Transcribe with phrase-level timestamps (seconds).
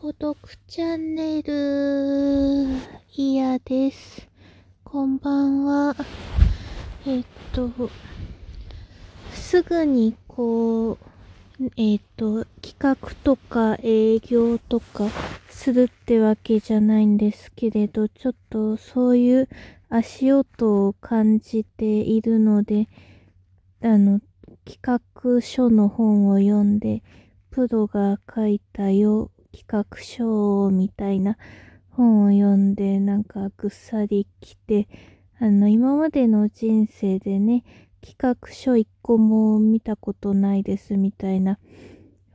[0.00, 0.34] 孤独
[0.66, 2.74] チャンネル、
[3.16, 4.26] いやです。
[4.82, 5.94] こんばんは。
[7.06, 7.70] えっと、
[9.30, 10.98] すぐにこう、
[11.76, 15.06] えっと、企画とか営業とか
[15.50, 19.50] するってわけじゃないんですけれど、ちょっとそういう
[19.90, 22.88] 足音を感じているので、
[23.82, 24.20] あの、
[24.64, 27.02] 企画書の本を読んで、
[27.50, 31.36] プロが書いたよ企画書みたいな
[31.90, 34.88] 本を読んで、なんかぐっさり来て、
[35.38, 37.64] あの、今までの人生でね、
[38.00, 41.58] 企画書一個も見たことないですみたいな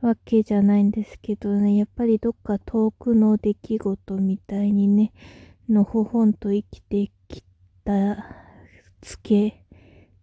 [0.00, 5.12] わけじゃないんですけどね、やっぱりどっか遠くの出来事みたいにね、
[5.68, 7.42] のほほんと生きてき
[7.84, 8.24] た
[9.00, 9.64] つけ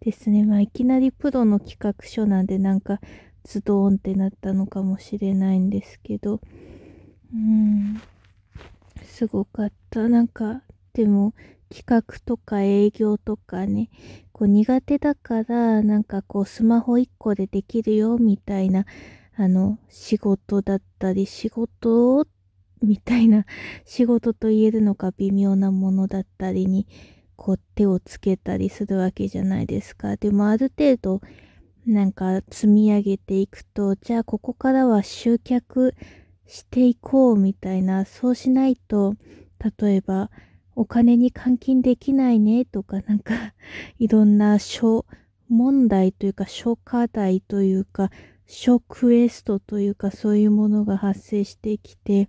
[0.00, 0.44] ですね。
[0.44, 3.00] まあ、いきなりプロの企画書なんでなんか
[3.44, 6.40] ズドーンってなったのかもしれないんですけど、
[7.34, 8.00] うん、
[9.02, 10.08] すごかった。
[10.08, 11.34] なんか、でも、
[11.68, 13.90] 企画とか営業とかね、
[14.32, 18.86] こう苦手だから、なんかこうスマホ一個でできるよ、みたいな、
[19.34, 22.28] あの、仕事だったり、仕事
[22.80, 23.44] みたいな、
[23.84, 26.86] 仕事と言えるのか微妙なものだったりに、
[27.34, 30.16] こう手をつけたりするわけじゃないですか。
[30.16, 31.20] でもある程度、
[31.84, 35.96] なんか積み上げていくと、じゃあここからは集客
[36.46, 39.16] していこうみたいな、そうしないと、
[39.78, 40.30] 例えば
[40.76, 43.54] お金に換金できないねとか、なんか
[43.98, 45.06] いろんな小
[45.48, 48.10] 問題というか、小課題というか、
[48.46, 52.28] 小クエストというか、そういうものが発生してきて、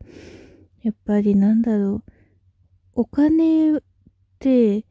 [0.84, 2.04] やっぱりなんだろう、
[2.94, 3.82] お金っ
[4.40, 4.86] て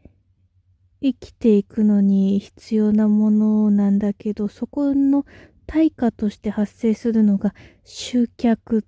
[1.01, 5.25] 生きていくのに必要なものなんだけど、そこの
[5.67, 8.85] 対価として発生するのが集客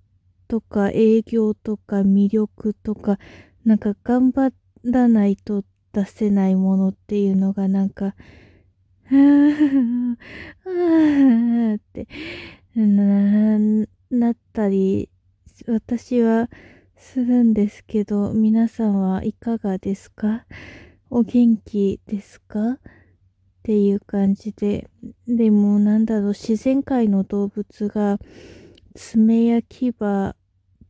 [0.48, 3.18] とか営業とか魅力とか、
[3.64, 4.52] なんか頑張
[4.84, 8.14] らないと出せないものっていうのがなんか、
[9.08, 10.16] あー
[11.76, 12.08] って
[12.74, 13.58] な、
[14.10, 15.08] なったり、
[15.66, 16.50] 私は
[16.96, 20.44] するんですけど、皆さんはいかがですか？
[21.08, 22.72] お元気ですか？
[22.72, 22.78] っ
[23.62, 24.90] ていう感じで。
[25.26, 28.18] でもなんだろう、自然界の動物が
[28.96, 29.92] 爪や牙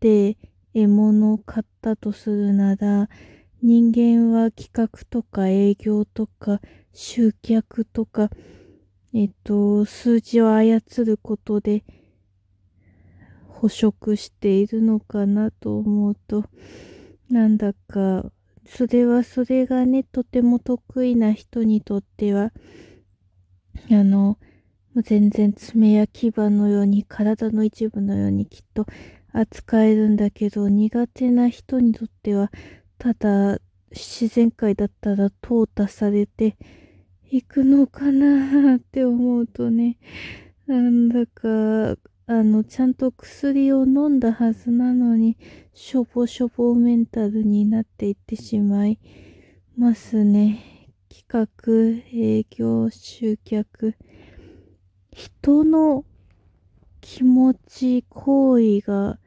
[0.01, 0.39] で
[0.73, 3.09] 獲物を買ったとするなら、
[3.63, 6.61] 人間は企画とか営業とか
[6.93, 8.31] 集客とか、
[9.13, 11.85] えっと、数字を操ることで
[13.49, 16.45] 捕食しているのかなと思うと、
[17.29, 18.31] なんだか
[18.67, 22.53] それはそれがね、とても得意な人にとっては、
[23.91, 24.39] あの、
[24.97, 28.87] もう全然爪や牙のように、体の一部のようにきっと
[29.31, 32.51] 扱えるんだけど、苦手な人にとっては、
[32.97, 33.59] ただ
[33.91, 36.57] 自然界だったら淘汰されて
[37.31, 39.99] いくのかな って思うとね、
[40.67, 45.37] なんだかあの、ちゃんと薬を飲んだはずなのに、
[45.75, 48.99] しょぼしょぼメンタルになっていってしまい
[49.77, 50.89] ますね。
[51.11, 53.95] 企画、営業、集客。
[55.17, 56.05] 人の
[57.01, 59.19] 気持ち、行為が、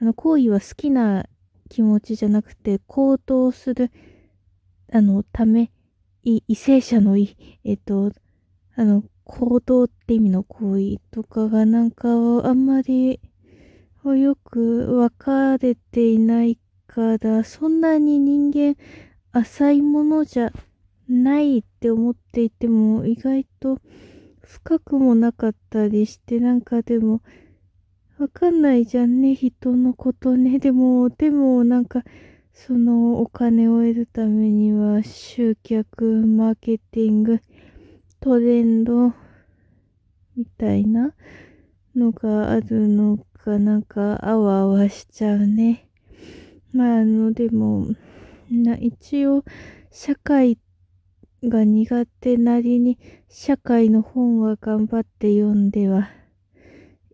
[0.00, 1.26] あの、行為は好きな
[1.68, 3.90] 気持ちじゃなくて、行動する、
[4.92, 5.72] あの、ため、
[6.22, 8.12] 異性者のい、えっと、
[8.76, 13.18] あの、行動って意味の行為とかがなんかあんまり
[14.04, 18.76] よく分かれていないから、そんなに人間
[19.32, 20.52] 浅いものじゃ
[21.08, 23.80] ないって思っていても意外と
[24.52, 27.22] 深くもなかったりしてなんかでも
[28.18, 32.02] わかんないじゃんね人のことねでもでもなんか
[32.52, 37.40] そのお金を得るためには集客マーケティング
[38.20, 39.14] トレンド
[40.36, 41.14] みたいな
[41.96, 45.88] のがあるのかなんかあわあわしちゃうね。
[46.74, 47.86] まああのでも
[48.50, 49.44] な一応
[49.90, 50.71] 社会って
[51.42, 52.98] が苦手なりに
[53.28, 56.10] 社会の本は頑張って読んでは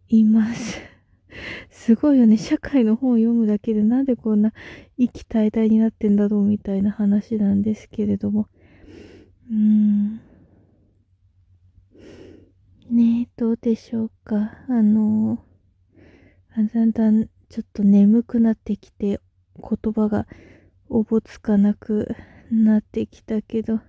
[0.08, 0.80] います。
[1.70, 2.36] すごいよね。
[2.36, 4.52] 社会の本を読むだけでなんでこんな
[4.96, 8.48] 息怠々になってんだろうみたいな話なんですけれども。
[9.50, 10.20] うーん。
[12.90, 14.64] ねどうでしょうか。
[14.68, 15.44] あの
[16.74, 19.20] だんだんちょっと眠くなってきて、
[19.56, 20.26] 言葉が
[20.88, 22.14] おぼつかなく
[22.50, 23.80] なってきたけど、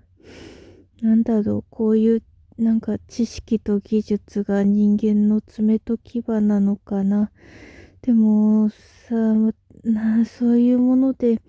[1.01, 2.23] なんだろう、こういう
[2.57, 7.31] なんか知識と技術が人間の爪と牙なのかな。
[8.01, 9.15] でもさ、
[9.83, 11.41] な、そういうもので、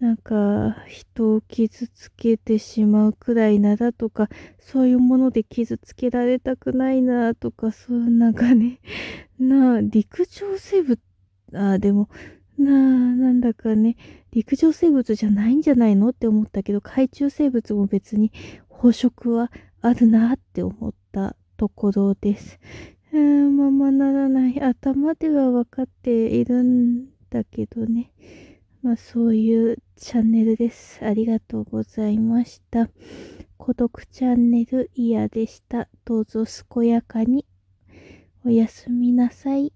[0.00, 4.28] なんか、人を傷つけてしまうくらいならとか、
[4.58, 8.80] そういうもので傷つけられたくないなとか、そうなんかね、
[9.38, 11.00] なあ、陸上生物、
[11.54, 12.08] あ、でも、
[12.58, 13.96] なあ、なんだかね、
[14.30, 18.32] 陸上生物じゃないんじゃないのって思ったけど、海中生物も別に
[18.70, 22.58] 飽食はあるなって思ったところです。
[23.12, 24.60] うーん、ままならない。
[24.60, 28.12] 頭では分かっているんだけどね。
[28.82, 31.04] まあそういうチャンネルです。
[31.04, 32.90] ありがとうございました。
[33.56, 35.88] 孤独チャンネルイヤでした。
[36.04, 37.46] どうぞ健やかに
[38.44, 39.72] おやすみなさい。